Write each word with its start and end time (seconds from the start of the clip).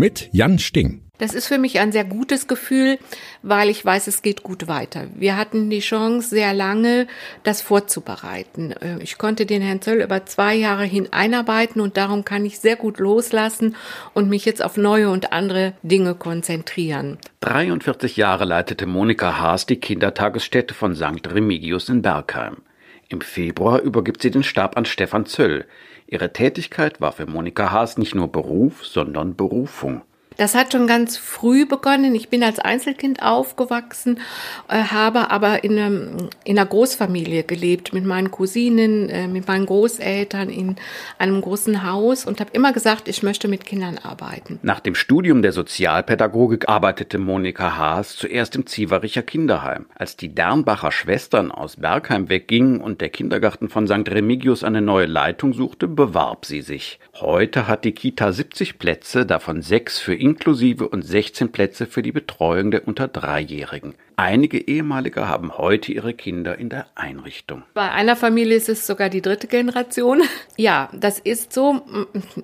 Mit 0.00 0.30
Jan 0.32 0.58
Sting. 0.58 1.02
Das 1.18 1.34
ist 1.34 1.46
für 1.46 1.58
mich 1.58 1.78
ein 1.78 1.92
sehr 1.92 2.06
gutes 2.06 2.48
Gefühl, 2.48 2.98
weil 3.42 3.68
ich 3.68 3.84
weiß, 3.84 4.06
es 4.06 4.22
geht 4.22 4.42
gut 4.42 4.66
weiter. 4.66 5.08
Wir 5.14 5.36
hatten 5.36 5.68
die 5.68 5.80
Chance, 5.80 6.30
sehr 6.30 6.54
lange 6.54 7.06
das 7.42 7.60
vorzubereiten. 7.60 8.72
Äh, 8.72 9.02
ich 9.02 9.18
konnte 9.18 9.44
den 9.44 9.60
Herrn 9.60 9.82
Zöll 9.82 10.00
über 10.00 10.24
zwei 10.24 10.54
Jahre 10.54 10.84
hin 10.84 11.08
einarbeiten 11.10 11.82
und 11.82 11.98
darum 11.98 12.24
kann 12.24 12.46
ich 12.46 12.60
sehr 12.60 12.76
gut 12.76 12.98
loslassen 12.98 13.76
und 14.14 14.30
mich 14.30 14.46
jetzt 14.46 14.64
auf 14.64 14.78
neue 14.78 15.10
und 15.10 15.34
andere 15.34 15.74
Dinge 15.82 16.14
konzentrieren. 16.14 17.18
43 17.40 18.16
Jahre 18.16 18.46
leitete 18.46 18.86
Monika 18.86 19.36
Haas 19.36 19.66
die 19.66 19.76
Kindertagesstätte 19.76 20.72
von 20.72 20.94
St. 20.94 21.30
Remigius 21.30 21.90
in 21.90 22.00
Bergheim. 22.00 22.62
Im 23.10 23.20
Februar 23.20 23.80
übergibt 23.80 24.22
sie 24.22 24.30
den 24.30 24.44
Stab 24.44 24.76
an 24.76 24.84
Stefan 24.84 25.26
Zöll. 25.26 25.66
Ihre 26.06 26.32
Tätigkeit 26.32 27.00
war 27.00 27.10
für 27.10 27.26
Monika 27.26 27.72
Haas 27.72 27.98
nicht 27.98 28.14
nur 28.14 28.30
Beruf, 28.30 28.86
sondern 28.86 29.34
Berufung. 29.34 30.02
Das 30.40 30.54
hat 30.54 30.72
schon 30.72 30.86
ganz 30.86 31.18
früh 31.18 31.66
begonnen. 31.66 32.14
Ich 32.14 32.30
bin 32.30 32.42
als 32.42 32.58
Einzelkind 32.58 33.22
aufgewachsen, 33.22 34.20
äh, 34.68 34.84
habe 34.84 35.30
aber 35.30 35.64
in, 35.64 35.78
einem, 35.78 36.30
in 36.44 36.58
einer 36.58 36.66
Großfamilie 36.66 37.42
gelebt, 37.42 37.92
mit 37.92 38.06
meinen 38.06 38.30
Cousinen, 38.30 39.10
äh, 39.10 39.28
mit 39.28 39.46
meinen 39.46 39.66
Großeltern 39.66 40.48
in 40.48 40.76
einem 41.18 41.42
großen 41.42 41.84
Haus 41.86 42.24
und 42.24 42.40
habe 42.40 42.52
immer 42.54 42.72
gesagt, 42.72 43.06
ich 43.06 43.22
möchte 43.22 43.48
mit 43.48 43.66
Kindern 43.66 43.98
arbeiten. 43.98 44.58
Nach 44.62 44.80
dem 44.80 44.94
Studium 44.94 45.42
der 45.42 45.52
Sozialpädagogik 45.52 46.70
arbeitete 46.70 47.18
Monika 47.18 47.76
Haas 47.76 48.16
zuerst 48.16 48.56
im 48.56 48.64
Zievericher 48.64 49.22
Kinderheim. 49.22 49.88
Als 49.94 50.16
die 50.16 50.34
Dernbacher 50.34 50.90
Schwestern 50.90 51.52
aus 51.52 51.76
Bergheim 51.76 52.30
weggingen 52.30 52.80
und 52.80 53.02
der 53.02 53.10
Kindergarten 53.10 53.68
von 53.68 53.86
St. 53.86 54.08
Remigius 54.08 54.64
eine 54.64 54.80
neue 54.80 55.04
Leitung 55.04 55.52
suchte, 55.52 55.86
bewarb 55.86 56.46
sie 56.46 56.62
sich. 56.62 56.98
Heute 57.16 57.68
hat 57.68 57.84
die 57.84 57.92
Kita 57.92 58.32
70 58.32 58.78
Plätze, 58.78 59.26
davon 59.26 59.60
sechs 59.60 59.98
für 59.98 60.14
inklusive 60.30 60.88
und 60.88 61.02
16 61.02 61.50
Plätze 61.50 61.86
für 61.86 62.02
die 62.02 62.12
Betreuung 62.12 62.70
der 62.70 62.86
unter 62.86 63.08
Dreijährigen. 63.08 63.94
Einige 64.14 64.58
ehemalige 64.68 65.26
haben 65.26 65.58
heute 65.58 65.92
ihre 65.92 66.14
Kinder 66.14 66.56
in 66.56 66.68
der 66.68 66.86
Einrichtung. 66.94 67.64
Bei 67.74 67.90
einer 67.90 68.14
Familie 68.14 68.56
ist 68.56 68.68
es 68.68 68.86
sogar 68.86 69.08
die 69.08 69.22
dritte 69.22 69.46
Generation. 69.46 70.22
Ja, 70.56 70.90
das 70.92 71.18
ist 71.18 71.54
so. 71.54 71.80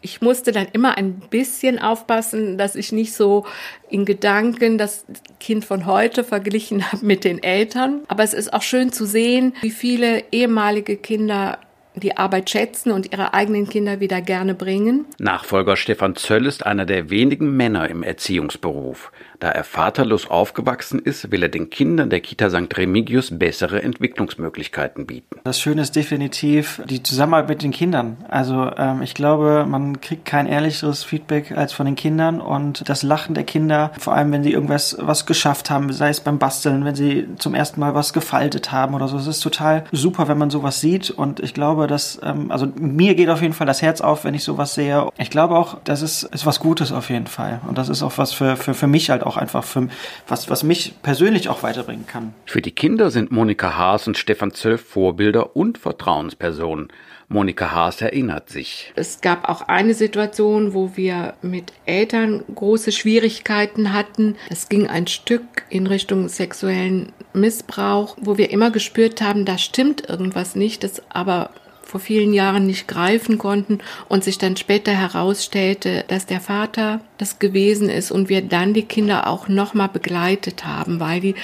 Ich 0.00 0.22
musste 0.22 0.50
dann 0.50 0.66
immer 0.72 0.96
ein 0.96 1.20
bisschen 1.28 1.78
aufpassen, 1.78 2.56
dass 2.56 2.74
ich 2.74 2.90
nicht 2.90 3.12
so 3.12 3.44
in 3.90 4.06
Gedanken 4.06 4.78
das 4.78 5.04
Kind 5.40 5.66
von 5.66 5.84
heute 5.84 6.24
verglichen 6.24 6.90
habe 6.92 7.04
mit 7.04 7.24
den 7.24 7.42
Eltern. 7.42 8.00
Aber 8.08 8.22
es 8.22 8.32
ist 8.32 8.54
auch 8.54 8.62
schön 8.62 8.92
zu 8.92 9.04
sehen, 9.04 9.52
wie 9.60 9.70
viele 9.70 10.24
ehemalige 10.32 10.96
Kinder 10.96 11.58
die 12.00 12.16
Arbeit 12.16 12.50
schätzen 12.50 12.92
und 12.92 13.12
ihre 13.12 13.34
eigenen 13.34 13.68
Kinder 13.68 14.00
wieder 14.00 14.20
gerne 14.20 14.54
bringen. 14.54 15.06
Nachfolger 15.18 15.76
Stefan 15.76 16.16
Zöll 16.16 16.46
ist 16.46 16.66
einer 16.66 16.86
der 16.86 17.10
wenigen 17.10 17.56
Männer 17.56 17.88
im 17.88 18.02
Erziehungsberuf. 18.02 19.12
Da 19.40 19.50
er 19.50 19.62
vaterlos 19.62 20.28
aufgewachsen 20.28 20.98
ist, 20.98 21.30
will 21.30 21.44
er 21.44 21.48
den 21.48 21.70
Kindern 21.70 22.10
der 22.10 22.20
Kita 22.20 22.50
St. 22.50 22.76
Remigius 22.76 23.38
bessere 23.38 23.82
Entwicklungsmöglichkeiten 23.82 25.06
bieten. 25.06 25.36
Das 25.44 25.60
Schöne 25.60 25.82
ist 25.82 25.94
definitiv 25.94 26.82
die 26.88 27.04
Zusammenarbeit 27.04 27.48
mit 27.48 27.62
den 27.62 27.70
Kindern. 27.70 28.16
Also 28.28 28.70
ähm, 28.76 29.00
ich 29.02 29.14
glaube, 29.14 29.64
man 29.68 30.00
kriegt 30.00 30.24
kein 30.24 30.46
ehrlicheres 30.46 31.04
Feedback 31.04 31.52
als 31.52 31.72
von 31.72 31.86
den 31.86 31.94
Kindern 31.94 32.40
und 32.40 32.88
das 32.88 33.04
Lachen 33.04 33.34
der 33.36 33.44
Kinder, 33.44 33.92
vor 33.98 34.14
allem 34.14 34.32
wenn 34.32 34.42
sie 34.42 34.52
irgendwas 34.52 34.96
was 34.98 35.24
geschafft 35.24 35.70
haben, 35.70 35.92
sei 35.92 36.08
es 36.08 36.20
beim 36.20 36.38
Basteln, 36.38 36.84
wenn 36.84 36.96
sie 36.96 37.28
zum 37.38 37.54
ersten 37.54 37.78
Mal 37.78 37.94
was 37.94 38.12
gefaltet 38.12 38.72
haben 38.72 38.94
oder 38.94 39.06
so. 39.06 39.18
Es 39.18 39.28
ist 39.28 39.40
total 39.40 39.84
super, 39.92 40.26
wenn 40.26 40.38
man 40.38 40.50
sowas 40.50 40.80
sieht 40.80 41.10
und 41.10 41.38
ich 41.38 41.54
glaube, 41.54 41.86
dass, 41.86 42.18
ähm, 42.24 42.50
also 42.50 42.66
mir 42.76 43.14
geht 43.14 43.28
auf 43.28 43.40
jeden 43.40 43.54
Fall 43.54 43.68
das 43.68 43.82
Herz 43.82 44.00
auf, 44.00 44.24
wenn 44.24 44.34
ich 44.34 44.42
sowas 44.42 44.74
sehe. 44.74 45.08
Ich 45.16 45.30
glaube 45.30 45.56
auch, 45.56 45.78
das 45.84 46.02
ist, 46.02 46.24
ist 46.24 46.44
was 46.44 46.58
Gutes 46.58 46.90
auf 46.90 47.08
jeden 47.08 47.28
Fall 47.28 47.60
und 47.68 47.78
das 47.78 47.88
ist 47.88 48.02
auch 48.02 48.18
was 48.18 48.32
für, 48.32 48.56
für, 48.56 48.74
für 48.74 48.88
mich 48.88 49.10
halt 49.10 49.22
auch 49.22 49.27
einfach 49.36 49.64
für 49.64 49.88
was, 50.26 50.50
was 50.50 50.62
mich 50.62 50.94
persönlich 51.02 51.48
auch 51.48 51.62
weiterbringen 51.62 52.06
kann. 52.06 52.34
Für 52.46 52.62
die 52.62 52.72
Kinder 52.72 53.10
sind 53.10 53.30
Monika 53.30 53.76
Haas 53.76 54.06
und 54.06 54.18
Stefan 54.18 54.52
Zöll 54.52 54.78
Vorbilder 54.78 55.56
und 55.56 55.78
Vertrauenspersonen. 55.78 56.88
Monika 57.30 57.72
Haas 57.72 58.00
erinnert 58.00 58.48
sich. 58.48 58.90
Es 58.96 59.20
gab 59.20 59.50
auch 59.50 59.62
eine 59.62 59.92
Situation, 59.92 60.72
wo 60.72 60.96
wir 60.96 61.34
mit 61.42 61.74
Eltern 61.84 62.42
große 62.54 62.90
Schwierigkeiten 62.90 63.92
hatten. 63.92 64.36
Es 64.48 64.70
ging 64.70 64.86
ein 64.86 65.06
Stück 65.06 65.64
in 65.68 65.86
Richtung 65.86 66.28
sexuellen 66.28 67.12
Missbrauch, 67.34 68.16
wo 68.18 68.38
wir 68.38 68.50
immer 68.50 68.70
gespürt 68.70 69.20
haben, 69.20 69.44
da 69.44 69.58
stimmt 69.58 70.08
irgendwas 70.08 70.54
nicht, 70.54 70.82
das 70.84 71.02
aber 71.10 71.50
vor 71.88 72.00
vielen 72.00 72.34
Jahren 72.34 72.66
nicht 72.66 72.86
greifen 72.86 73.38
konnten 73.38 73.78
und 74.08 74.22
sich 74.22 74.36
dann 74.36 74.58
später 74.58 74.92
herausstellte, 74.92 76.04
dass 76.08 76.26
der 76.26 76.42
Vater 76.42 77.00
das 77.16 77.38
gewesen 77.38 77.88
ist 77.88 78.10
und 78.10 78.28
wir 78.28 78.42
dann 78.42 78.74
die 78.74 78.82
Kinder 78.82 79.26
auch 79.26 79.48
nochmal 79.48 79.88
begleitet 79.88 80.66
haben, 80.66 81.00
weil 81.00 81.20
die 81.20 81.34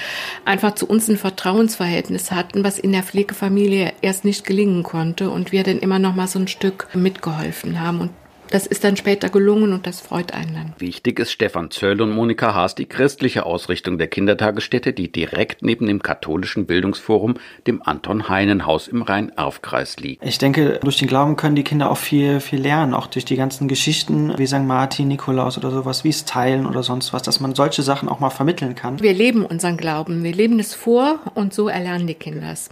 einfach 0.45 0.75
zu 0.75 0.87
uns 0.87 1.09
ein 1.09 1.17
Vertrauensverhältnis 1.17 2.31
hatten, 2.31 2.63
was 2.63 2.79
in 2.79 2.93
der 2.93 3.03
Pflegefamilie 3.03 3.95
erst 4.03 4.27
nicht 4.27 4.45
gelingen 4.45 4.83
konnte 4.83 5.31
und 5.31 5.51
wir 5.51 5.63
dann 5.63 5.79
immer 5.79 5.99
nochmal 5.99 6.29
so 6.29 6.39
ein 6.39 6.49
Stück 6.49 6.89
mitgeholfen 6.95 7.81
haben. 7.81 8.03
Und 8.03 8.11
das 8.51 8.67
ist 8.67 8.85
dann 8.85 8.97
später 8.97 9.29
gelungen 9.29 9.73
und 9.73 9.87
das 9.87 10.01
freut 10.01 10.33
einen 10.33 10.55
dann. 10.55 10.73
Wichtig 10.79 11.19
ist 11.19 11.33
Stefan 11.33 11.71
Zöll 11.71 12.01
und 12.01 12.11
Monika 12.11 12.55
Haas 12.55 12.75
die 12.75 12.87
christliche 12.87 13.47
Ausrichtung 13.47 13.99
der 13.99 14.07
Kindertagesstätte, 14.07 14.93
die 14.93 15.11
direkt 15.11 15.63
neben 15.63 15.87
dem 15.87 16.03
katholischen 16.03 16.67
Bildungsforum, 16.67 17.35
dem 17.67 17.83
Anton 17.83 18.29
Heinen 18.29 18.67
Haus 18.67 18.89
im 18.89 19.03
Rhein-Erf-Kreis 19.03 19.97
liegt. 19.99 20.25
Ich 20.25 20.39
denke, 20.39 20.81
durch 20.83 20.99
den 20.99 21.09
Glauben 21.09 21.37
können 21.37 21.57
die 21.57 21.65
Kinder 21.65 21.91
auch 21.91 21.97
viel, 21.97 22.41
viel 22.41 22.61
lernen, 22.61 22.95
auch 22.95 23.07
durch 23.07 23.25
die 23.25 23.37
ganzen 23.37 23.69
Geschichten 23.69 24.33
wie 24.37 24.47
St. 24.47 24.61
Martin, 24.61 25.09
Nikolaus 25.09 25.59
oder 25.59 25.71
sowas, 25.71 26.05
wie 26.05 26.11
es 26.11 26.25
teilen 26.25 26.67
oder 26.67 26.83
sonst 26.83 27.13
was, 27.13 27.23
dass 27.23 27.41
man 27.41 27.55
solche 27.55 27.83
Sachen 27.83 28.09
auch 28.09 28.21
mal 28.21 28.31
vermitteln 28.31 28.75
kann. 28.75 29.01
Wir 29.01 29.13
leben 29.13 29.45
unseren 29.45 29.77
Glauben, 29.77 30.23
wir 30.23 30.33
leben 30.33 30.59
es 30.59 30.75
vor 30.75 31.19
und 31.35 31.55
so 31.55 31.69
erlernen 31.69 32.07
die 32.07 32.15
Kinder 32.15 32.53
es. 32.53 32.71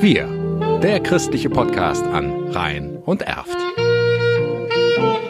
Wir, 0.00 0.28
der 0.82 1.00
christliche 1.00 1.50
Podcast 1.50 2.04
an 2.06 2.50
Rhein 2.50 2.98
und 3.04 3.22
Erft. 3.22 3.56
Thank 4.98 5.22
you. 5.22 5.27